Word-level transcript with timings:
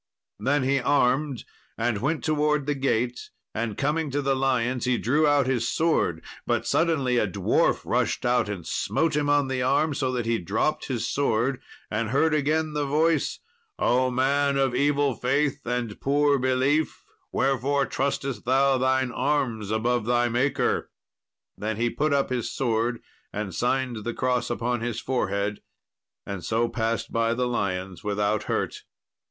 Then 0.39 0.63
he 0.63 0.79
armed 0.79 1.45
and 1.77 1.99
went 2.01 2.23
towards 2.23 2.65
the 2.65 2.73
gate, 2.73 3.29
and 3.53 3.77
coming 3.77 4.09
to 4.09 4.23
the 4.23 4.35
lions 4.35 4.85
he 4.85 4.97
drew 4.97 5.27
out 5.27 5.45
his 5.45 5.69
sword, 5.69 6.23
but 6.47 6.65
suddenly 6.65 7.17
a 7.19 7.27
dwarf 7.27 7.85
rushed 7.85 8.25
out 8.25 8.49
and 8.49 8.65
smote 8.65 9.15
him 9.15 9.29
on 9.29 9.47
the 9.47 9.61
arm, 9.61 9.93
so 9.93 10.11
that 10.13 10.25
he 10.25 10.39
dropt 10.39 10.87
his 10.87 11.07
sword, 11.07 11.61
and 11.91 12.09
heard 12.09 12.33
again 12.33 12.73
the 12.73 12.87
voice, 12.87 13.41
"Oh, 13.77 14.09
man 14.09 14.57
of 14.57 14.73
evil 14.73 15.13
faith, 15.13 15.63
and 15.67 16.01
poor 16.01 16.39
belief, 16.39 17.03
wherefore 17.31 17.85
trustest 17.85 18.43
thou 18.43 18.79
thine 18.79 19.11
arms 19.11 19.69
above 19.69 20.07
thy 20.07 20.29
Maker?" 20.29 20.89
Then 21.55 21.77
he 21.77 21.91
put 21.91 22.11
up 22.11 22.31
his 22.31 22.51
sword 22.51 23.03
and 23.31 23.53
signed 23.53 23.97
the 23.97 24.15
cross 24.15 24.49
upon 24.49 24.81
his 24.81 24.99
forehead, 24.99 25.61
and 26.25 26.43
so 26.43 26.67
passed 26.69 27.11
by 27.11 27.35
the 27.35 27.47
lions 27.47 28.03
without 28.03 28.45
hurt. 28.45 28.81